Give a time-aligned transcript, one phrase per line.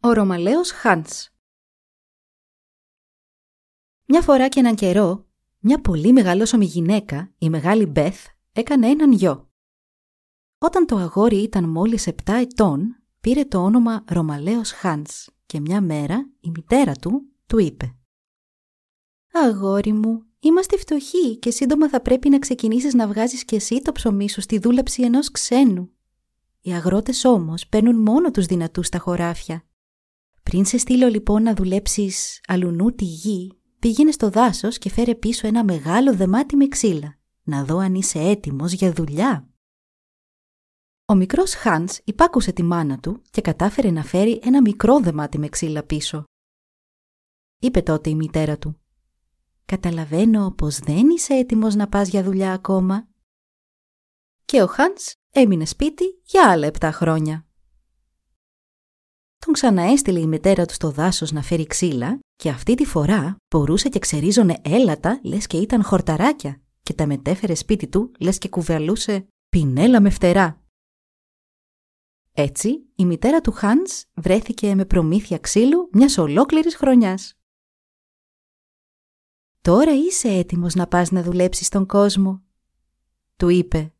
[0.00, 1.30] Ο Ρωμαλαίος Χάντς
[4.04, 5.26] Μια φορά και έναν καιρό,
[5.58, 9.50] μια πολύ μεγαλόσωμη γυναίκα, η μεγάλη Μπεθ, έκανε έναν γιο.
[10.58, 16.30] Όταν το αγόρι ήταν μόλις 7 ετών, πήρε το όνομα Ρωμαλαίος Χάντς και μια μέρα
[16.40, 17.96] η μητέρα του του είπε
[19.32, 23.92] «Αγόρι μου, είμαστε φτωχοί και σύντομα θα πρέπει να ξεκινήσεις να βγάζεις και εσύ το
[23.92, 25.90] ψωμί σου στη δούλεψη ενός ξένου.
[26.60, 29.65] Οι αγρότες όμως παίρνουν μόνο τους δυνατούς στα χωράφια
[30.50, 35.46] πριν σε στείλω λοιπόν να δουλέψεις αλουνού τη γη, πήγαινε στο δάσος και φέρε πίσω
[35.46, 39.48] ένα μεγάλο δεμάτι με ξύλα, να δω αν είσαι έτοιμος για δουλειά.
[41.06, 45.48] Ο μικρός Χάνς υπάκουσε τη μάνα του και κατάφερε να φέρει ένα μικρό δεμάτι με
[45.48, 46.24] ξύλα πίσω.
[47.58, 48.80] Είπε τότε η μητέρα του
[49.64, 53.08] «Καταλαβαίνω πως δεν είσαι έτοιμος να πας για δουλειά ακόμα».
[54.44, 57.46] Και ο Χάνς έμεινε σπίτι για άλλα επτά χρόνια.
[59.38, 63.88] Τον ξαναέστειλε η μητέρα του στο δάσος να φέρει ξύλα και αυτή τη φορά μπορούσε
[63.88, 69.26] και ξερίζωνε έλατα λες και ήταν χορταράκια και τα μετέφερε σπίτι του λες και κουβαλούσε
[69.48, 70.60] πινέλα με φτερά.
[72.32, 77.34] Έτσι, η μητέρα του Χάνς βρέθηκε με προμήθεια ξύλου μιας ολόκληρης χρονιάς.
[79.60, 82.42] «Τώρα είσαι έτοιμος να πας να δουλέψεις στον κόσμο»,
[83.36, 83.94] του είπε,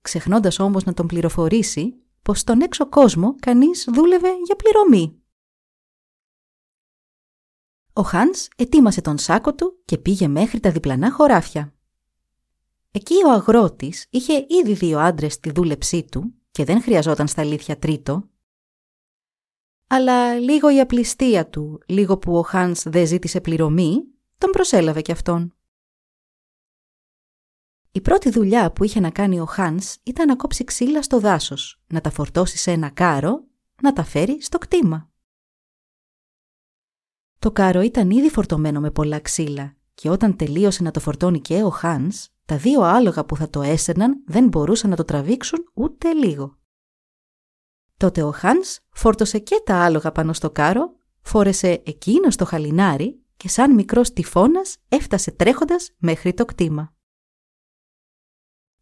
[0.00, 5.22] ξεχνώντας όμως να τον πληροφορήσει πως στον έξω κόσμο κανείς δούλευε για πληρωμή.
[7.92, 11.74] Ο Χάνς ετοίμασε τον σάκο του και πήγε μέχρι τα διπλανά χωράφια.
[12.90, 17.78] Εκεί ο αγρότης είχε ήδη δύο άντρες στη δούλεψή του και δεν χρειαζόταν στα αλήθεια
[17.78, 18.28] τρίτο.
[19.86, 24.04] Αλλά λίγο η απληστία του, λίγο που ο Χάνς δεν ζήτησε πληρωμή,
[24.38, 25.55] τον προσέλαβε κι αυτόν.
[27.96, 31.82] Η πρώτη δουλειά που είχε να κάνει ο Χάνς ήταν να κόψει ξύλα στο δάσος,
[31.86, 33.44] να τα φορτώσει σε ένα κάρο,
[33.82, 35.10] να τα φέρει στο κτήμα.
[37.38, 41.62] Το κάρο ήταν ήδη φορτωμένο με πολλά ξύλα και όταν τελείωσε να το φορτώνει και
[41.62, 46.12] ο Χάνς, τα δύο άλογα που θα το έσερναν δεν μπορούσαν να το τραβήξουν ούτε
[46.12, 46.58] λίγο.
[47.96, 53.48] Τότε ο Χάνς φόρτωσε και τα άλογα πάνω στο κάρο, φόρεσε εκείνο το χαλινάρι και
[53.48, 56.95] σαν μικρός τυφώνας έφτασε τρέχοντας μέχρι το κτήμα.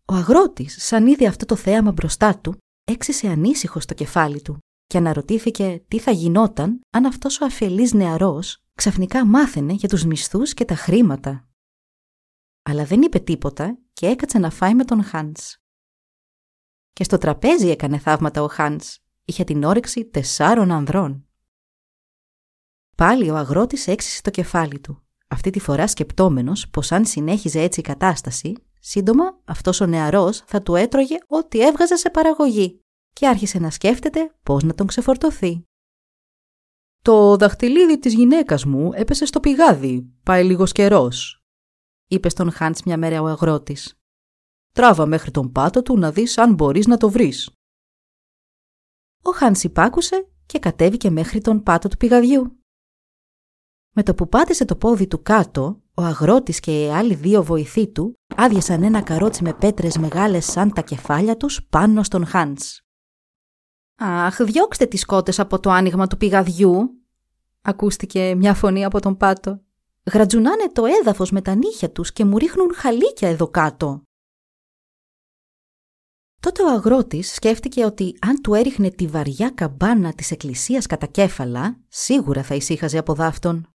[0.09, 4.99] Ο αγρότης, σαν είδε αυτό το θέαμα μπροστά του, έξισε ανήσυχο στο κεφάλι του και
[4.99, 10.65] αναρωτήθηκε τι θα γινόταν αν αυτός ο αφελής νεαρός ξαφνικά μάθαινε για τους μισθούς και
[10.65, 11.49] τα χρήματα.
[12.63, 15.59] Αλλά δεν είπε τίποτα και έκατσε να φάει με τον Χάντς.
[16.93, 18.99] Και στο τραπέζι έκανε θαύματα ο Χάντς.
[19.25, 21.29] Είχε την όρεξη τεσσάρων ανδρών.
[22.95, 27.81] Πάλι ο αγρότης έξισε το κεφάλι του, αυτή τη φορά σκεπτόμενος πως αν συνέχιζε έτσι
[27.81, 28.55] η κατάσταση,
[28.87, 32.81] Σύντομα, αυτός ο νεαρός θα του έτρωγε ό,τι έβγαζε σε παραγωγή
[33.13, 35.63] και άρχισε να σκέφτεται πώς να τον ξεφορτωθεί.
[37.03, 41.43] «Το δαχτυλίδι της γυναίκας μου έπεσε στο πηγάδι, πάει λίγος καιρός»,
[42.09, 43.95] είπε στον Χάντς μια μέρα ο αγρότης.
[44.71, 47.51] «Τράβα μέχρι τον πάτο του να δεις αν μπορείς να το βρεις».
[49.23, 52.64] Ο Χάντς υπάκουσε και κατέβηκε μέχρι τον πάτο του πηγαδιού.
[53.97, 57.93] Με το που πάτησε το πόδι του κάτω, ο αγρότης και οι άλλοι δύο βοηθοί
[57.93, 62.83] του άδειασαν ένα καρότσι με πέτρες μεγάλες σαν τα κεφάλια τους πάνω στον Χάντς.
[63.97, 66.91] «Αχ, διώξτε τις κότες από το άνοιγμα του πηγαδιού»,
[67.63, 69.61] ακούστηκε μια φωνή από τον πάτο.
[70.13, 74.03] «Γρατζουνάνε το έδαφος με τα νύχια τους και μου ρίχνουν χαλίκια εδώ κάτω».
[76.41, 81.81] Τότε ο αγρότης σκέφτηκε ότι αν του έριχνε τη βαριά καμπάνα της εκκλησίας κατά κέφαλα,
[81.89, 83.74] σίγουρα θα ησύχαζε από δάφτον.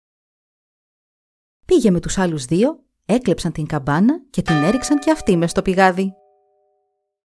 [1.69, 5.63] Πήγε με τους άλλους δύο, έκλεψαν την καμπάνα και την έριξαν και αυτοί μες στο
[5.63, 6.13] πηγάδι.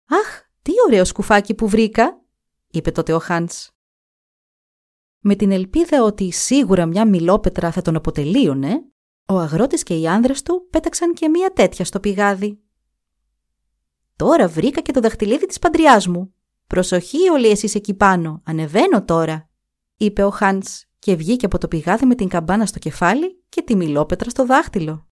[0.05, 2.21] «Αχ, τι ωραίο σκουφάκι που βρήκα»,
[2.67, 3.71] είπε τότε ο Χάντς.
[5.19, 8.85] Με την ελπίδα ότι σίγουρα μια μιλόπετρα θα τον αποτελείωνε,
[9.27, 12.59] ο αγρότης και οι άνδρες του πέταξαν και μία τέτοια στο πηγάδι.
[14.15, 16.33] «Τώρα βρήκα και το δαχτυλίδι της παντριάς μου.
[16.67, 19.49] Προσοχή όλοι εσείς εκεί πάνω, ανεβαίνω τώρα»,
[19.97, 23.75] είπε ο Χάντς και βγήκε από το πηγάδι με την καμπάνα στο κεφάλι και τη
[23.75, 25.07] μιλόπετρα στο δάχτυλο.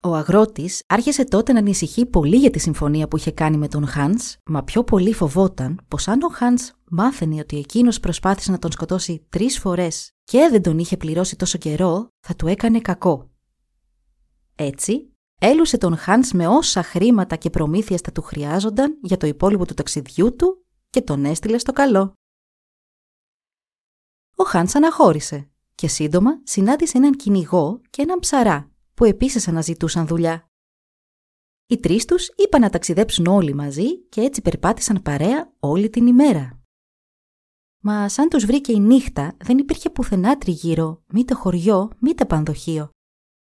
[0.00, 3.86] Ο αγρότης άρχισε τότε να ανησυχεί πολύ για τη συμφωνία που είχε κάνει με τον
[3.86, 8.72] Χάνς, μα πιο πολύ φοβόταν πως αν ο Χάνς μάθαινε ότι εκείνος προσπάθησε να τον
[8.72, 13.30] σκοτώσει τρεις φορές και δεν τον είχε πληρώσει τόσο καιρό, θα του έκανε κακό.
[14.54, 19.66] Έτσι, έλουσε τον Χάνς με όσα χρήματα και προμήθειες θα του χρειάζονταν για το υπόλοιπο
[19.66, 22.14] του ταξιδιού του και τον έστειλε στο καλό.
[24.38, 30.50] Ο Χάνς αναχώρησε και σύντομα συνάντησε έναν κυνηγό και έναν ψαρά που επίσης αναζητούσαν δουλειά.
[31.66, 36.60] Οι τρεις τους είπαν να ταξιδέψουν όλοι μαζί και έτσι περπάτησαν παρέα όλη την ημέρα.
[37.82, 42.90] Μα σαν τους βρήκε η νύχτα δεν υπήρχε πουθενά τριγύρω, μήτε χωριό, μήτε πανδοχείο.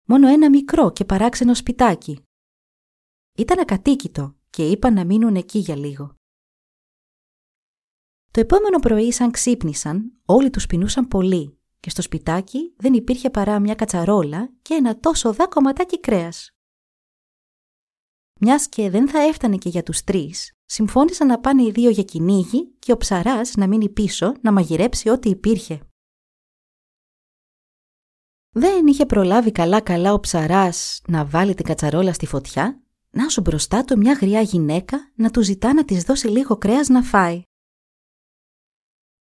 [0.06, 2.22] Μόνο ένα μικρό και παράξενο σπιτάκι.
[3.36, 6.14] Ήταν ακατοίκητο και είπαν να μείνουν εκεί για λίγο.
[8.32, 13.60] Το επόμενο πρωί σαν ξύπνησαν, όλοι τους πεινούσαν πολύ και στο σπιτάκι δεν υπήρχε παρά
[13.60, 16.50] μια κατσαρόλα και ένα τόσο δά κομματάκι κρέας.
[18.40, 22.02] Μιας και δεν θα έφτανε και για τους τρεις, συμφώνησαν να πάνε οι δύο για
[22.02, 25.80] κυνήγι και ο ψαράς να μείνει πίσω να μαγειρέψει ό,τι υπήρχε.
[28.50, 33.84] Δεν είχε προλάβει καλά-καλά ο ψαράς να βάλει την κατσαρόλα στη φωτιά, να σου μπροστά
[33.84, 37.42] του μια γριά γυναίκα να του ζητά να της δώσει λίγο κρέας να φάει.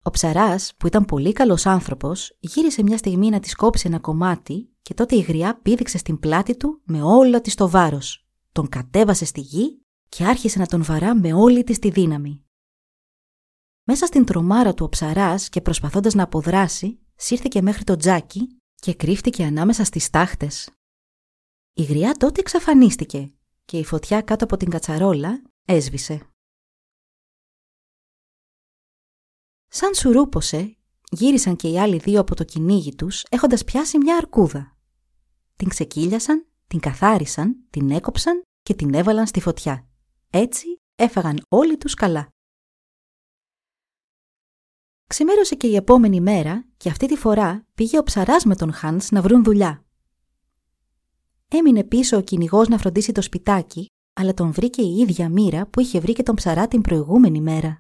[0.04, 4.70] Ο ψαράς, που ήταν πολύ καλός άνθρωπος, γύρισε μια στιγμή να της κόψει ένα κομμάτι
[4.82, 8.28] και τότε η γριά πήδηξε στην πλάτη του με όλο της το βάρος.
[8.52, 12.46] Τον κατέβασε στη γη και άρχισε να τον βαρά με όλη της τη δύναμη.
[13.84, 18.94] Μέσα στην τρομάρα του ο ψαράς και προσπαθώντας να αποδράσει, σύρθηκε μέχρι το τζάκι και
[18.94, 20.70] κρύφτηκε ανάμεσα στις τάχτες.
[21.74, 23.34] Η γριά τότε εξαφανίστηκε
[23.66, 26.31] και η φωτιά κάτω από την κατσαρόλα έσβησε.
[29.74, 30.78] Σαν σουρούπωσε,
[31.12, 34.78] γύρισαν και οι άλλοι δύο από το κυνήγι τους, έχοντας πιάσει μια αρκούδα.
[35.56, 39.88] Την ξεκύλιασαν, την καθάρισαν, την έκοψαν και την έβαλαν στη φωτιά.
[40.30, 40.66] Έτσι
[40.96, 42.28] έφαγαν όλοι τους καλά.
[45.08, 49.12] Ξημέρωσε και η επόμενη μέρα και αυτή τη φορά πήγε ο ψαράς με τον Χάνς
[49.12, 49.86] να βρουν δουλειά.
[51.48, 55.80] Έμεινε πίσω ο κυνηγός να φροντίσει το σπιτάκι, αλλά τον βρήκε η ίδια μοίρα που
[55.80, 57.78] είχε βρει και τον ψαρά την προηγούμενη μέρα.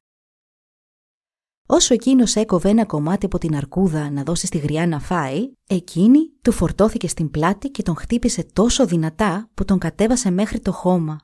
[1.73, 6.29] Όσο εκείνος έκοβε ένα κομμάτι από την αρκούδα να δώσει στη γριά να φάει, εκείνη
[6.41, 11.19] του φορτώθηκε στην πλάτη και τον χτύπησε τόσο δυνατά που τον κατέβασε μέχρι το χώμα.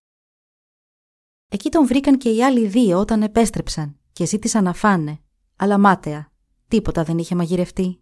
[1.47, 5.19] Εκεί τον βρήκαν και οι άλλοι δύο όταν επέστρεψαν και ζήτησαν να φάνε,
[5.55, 6.31] αλλά μάταια,
[6.67, 7.99] τίποτα δεν είχε μαγειρευτεί.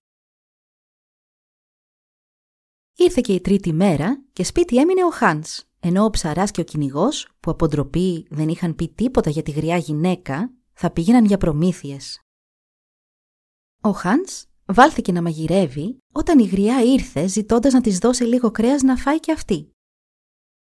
[2.95, 6.63] Ήρθε και η τρίτη μέρα και σπίτι έμεινε ο Χάνς, ενώ ο ψαράς και ο
[6.63, 11.37] κυνηγός, που από ντροπή δεν είχαν πει τίποτα για τη γριά γυναίκα, θα πήγαιναν για
[11.37, 12.19] προμήθειες.
[13.85, 18.81] Ο Χάνς βάλθηκε να μαγειρεύει όταν η γριά ήρθε ζητώντας να της δώσει λίγο κρέας
[18.81, 19.71] να φάει και αυτή.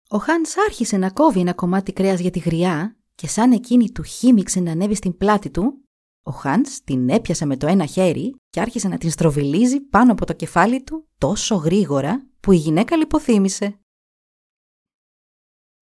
[0.09, 4.03] Ο Χάνς άρχισε να κόβει ένα κομμάτι κρέας για τη γριά και σαν εκείνη του
[4.03, 5.83] χύμιξε να ανέβει στην πλάτη του,
[6.23, 10.25] ο Χάνς την έπιασε με το ένα χέρι και άρχισε να την στροβιλίζει πάνω από
[10.25, 13.79] το κεφάλι του τόσο γρήγορα που η γυναίκα λιποθύμησε.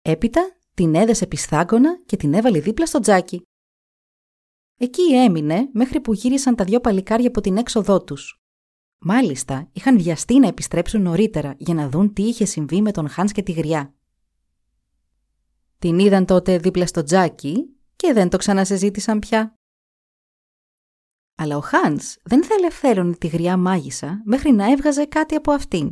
[0.02, 3.42] Έπειτα την έδεσε πιστάγκωνα και την έβαλε δίπλα στο τζάκι.
[4.78, 8.40] Εκεί έμεινε μέχρι που γύρισαν τα δυο παλικάρια από την έξοδό τους.
[8.98, 13.32] Μάλιστα, είχαν βιαστεί να επιστρέψουν νωρίτερα για να δουν τι είχε συμβεί με τον Χάνς
[13.32, 13.94] και τη γριά.
[15.78, 19.54] Την είδαν τότε δίπλα στο τζάκι και δεν το ξανασυζήτησαν πια.
[21.34, 25.90] Αλλά ο Χάνς δεν θα ελευθέρωνε τη γριά μάγισσα μέχρι να έβγαζε κάτι από αυτήν.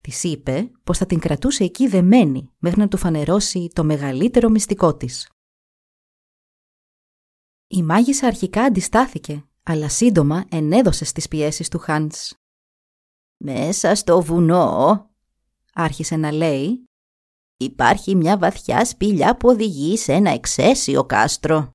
[0.00, 4.96] Της είπε πως θα την κρατούσε εκεί δεμένη μέχρι να του φανερώσει το μεγαλύτερο μυστικό
[4.96, 5.30] της.
[7.74, 12.34] Η μάγισσα αρχικά αντιστάθηκε, αλλά σύντομα ενέδωσε στις πιέσεις του Χάντς.
[13.36, 15.10] «Μέσα στο βουνό»,
[15.74, 16.84] άρχισε να λέει,
[17.56, 21.70] «υπάρχει μια βαθιά σπηλιά που οδηγεί σε ένα εξαίσιο κάστρο.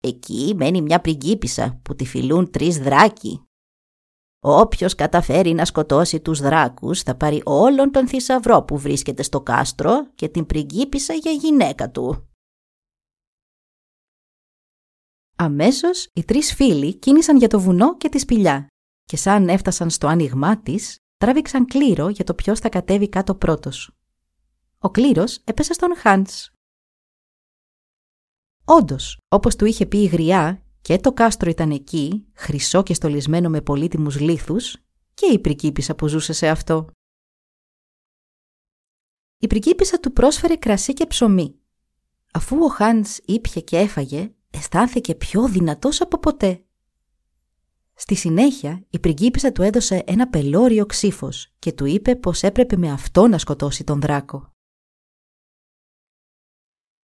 [0.00, 3.42] Εκεί μένει μια πριγκίπισσα που τη φιλούν τρεις δράκοι.
[4.40, 10.10] Όποιος καταφέρει να σκοτώσει τους δράκους θα πάρει όλον τον θησαυρό που βρίσκεται στο κάστρο
[10.14, 12.27] και την πριγκίπισσα για γυναίκα του.
[15.40, 18.66] Αμέσως οι τρεις φίλοι κίνησαν για το βουνό και τη σπηλιά
[19.04, 23.96] και σαν έφτασαν στο άνοιγμά της, τράβηξαν κλήρο για το ποιος θα κατέβει κάτω πρώτος.
[24.78, 26.50] Ο κλήρος έπεσε στον Χάντς.
[28.64, 33.48] Όντως, όπως του είχε πει η γριά, και το κάστρο ήταν εκεί, χρυσό και στολισμένο
[33.48, 34.76] με πολύτιμους λίθους,
[35.14, 36.86] και η πρικίπισσα που ζούσε σε αυτό.
[39.38, 41.58] Η πρικίπισσα του πρόσφερε κρασί και ψωμί.
[42.32, 46.62] Αφού ο Χάντς ήπια και έφαγε, αισθάνθηκε πιο δυνατός από ποτέ.
[47.94, 52.90] Στη συνέχεια, η πριγκίπισσα του έδωσε ένα πελώριο ξύφος και του είπε πως έπρεπε με
[52.90, 54.52] αυτό να σκοτώσει τον δράκο.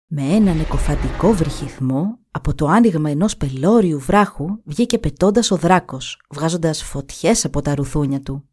[0.07, 6.83] Με έναν εκοφαντικό βρυχυθμό, από το άνοιγμα ενός πελώριου βράχου βγήκε πετώντας ο δράκος, βγάζοντας
[6.83, 8.49] φωτιές από τα ρουθούνια του.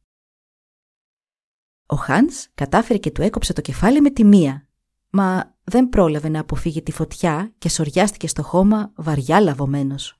[1.85, 4.67] Ο Χάνς κατάφερε και του έκοψε το κεφάλι με τη μία,
[5.09, 10.19] μα δεν πρόλαβε να αποφύγει τη φωτιά και σοριάστηκε στο χώμα βαριά λαβωμένος.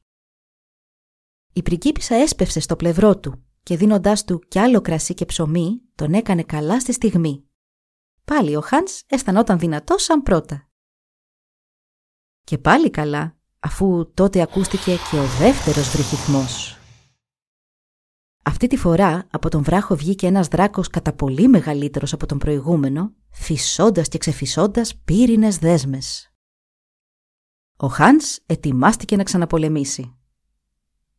[1.54, 6.14] Η πριγκίπισσα έσπευσε στο πλευρό του και δίνοντάς του κι άλλο κρασί και ψωμί, τον
[6.14, 7.44] έκανε καλά στη στιγμή.
[8.25, 10.70] Πάλι ο Χάνς αισθανόταν δυνατός σαν πρώτα.
[12.44, 16.75] Και πάλι καλά, αφού τότε ακούστηκε και ο δεύτερος βρυχυθμός.
[18.48, 23.14] Αυτή τη φορά από τον βράχο βγήκε ένας δράκος κατά πολύ μεγαλύτερος από τον προηγούμενο,
[23.30, 26.34] φυσώντας και ξεφυσώντας πύρινες δέσμες.
[27.78, 30.16] Ο Χάνς ετοιμάστηκε να ξαναπολεμήσει.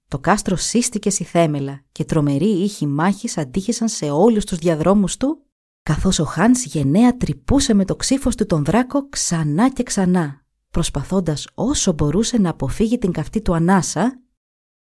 [0.09, 5.47] Το κάστρο σύστηκε στη θέμελα και τρομεροί ήχοι μάχης αντίχησαν σε όλους τους διαδρόμους του,
[5.83, 11.47] καθώς ο Χάνς γενναία τρυπούσε με το ξύφος του τον δράκο ξανά και ξανά, προσπαθώντας
[11.55, 14.21] όσο μπορούσε να αποφύγει την καυτή του ανάσα,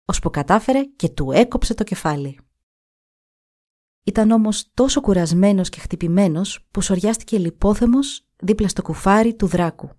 [0.06, 2.40] ώσπου κατάφερε και του έκοψε το κεφάλι.
[4.04, 9.90] Ήταν όμως τόσο κουρασμένος και χτυπημένος που σοριάστηκε λιπόθεμος δίπλα στο κουφάρι του δράκου.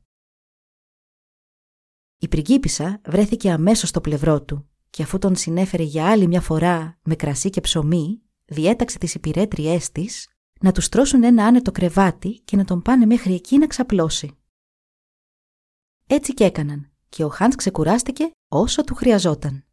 [2.18, 6.98] Η πριγκίπισσα βρέθηκε αμέσως στο πλευρό του και αφού τον συνέφερε για άλλη μια φορά
[7.02, 10.28] με κρασί και ψωμί, διέταξε τις υπηρέτριές της
[10.60, 14.38] να τους στρώσουν ένα άνετο κρεβάτι και να τον πάνε μέχρι εκεί να ξαπλώσει.
[16.06, 19.65] Έτσι και έκαναν και ο Χάντς ξεκουράστηκε όσο του χρειαζόταν.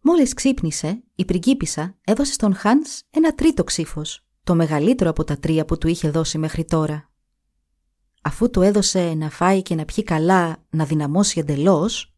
[0.00, 5.64] Μόλις ξύπνησε, η πριγκίπισσα έδωσε στον Χάντς ένα τρίτο ξύφος, το μεγαλύτερο από τα τρία
[5.64, 7.10] που του είχε δώσει μέχρι τώρα.
[8.22, 12.14] Αφού του έδωσε να φάει και να πιει καλά, να δυναμώσει εντελώς,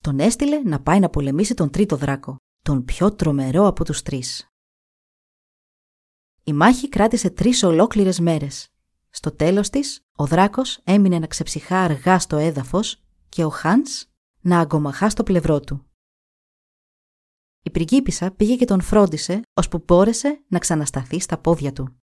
[0.00, 4.48] τον έστειλε να πάει να πολεμήσει τον τρίτο δράκο, τον πιο τρομερό από τους τρεις.
[6.44, 8.68] Η μάχη κράτησε τρεις ολόκληρες μέρες.
[9.10, 14.10] Στο τέλος της, ο δράκος έμεινε να ξεψυχά αργά στο έδαφος και ο Χάντς
[14.40, 15.86] να αγκομαχά στο πλευρό του.
[17.66, 21.96] Η πριγκίπισσα πήγε και τον φρόντισε, ώσπου μπόρεσε να ξανασταθεί στα πόδια του.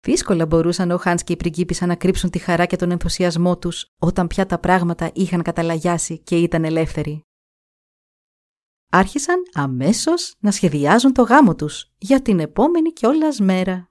[0.00, 3.86] Δύσκολα μπορούσαν ο Χάνς και η πριγκίπισσα να κρύψουν τη χαρά και τον ενθουσιασμό τους
[3.98, 7.20] όταν πια τα πράγματα είχαν καταλαγιάσει και ήταν ελεύθεροι.
[8.92, 13.90] Άρχισαν αμέσως να σχεδιάζουν το γάμο τους για την επόμενη κιόλας μέρα.